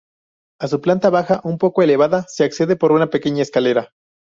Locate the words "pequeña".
3.11-3.43